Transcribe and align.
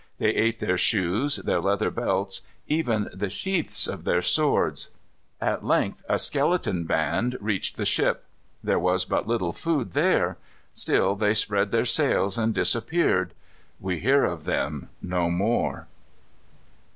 They 0.17 0.29
ate 0.29 0.57
their 0.57 0.79
shoes, 0.79 1.35
their 1.35 1.61
leather 1.61 1.91
belts, 1.91 2.41
even 2.67 3.07
the 3.13 3.29
sheaths 3.29 3.85
of 3.87 4.03
their 4.03 4.23
swords. 4.23 4.89
At 5.39 5.63
length 5.63 6.03
a 6.09 6.17
skeleton 6.17 6.85
band 6.85 7.37
reached 7.39 7.77
the 7.77 7.85
ship. 7.85 8.25
There 8.63 8.79
was 8.79 9.05
but 9.05 9.27
little 9.27 9.51
food 9.51 9.91
there. 9.91 10.37
Still 10.73 11.15
they 11.15 11.35
spread 11.35 11.69
their 11.69 11.85
sails, 11.85 12.35
and 12.39 12.51
disappeared. 12.51 13.35
We 13.79 13.99
hear 13.99 14.25
of 14.25 14.45
them 14.45 14.89
no 15.03 15.29
more. 15.29 15.85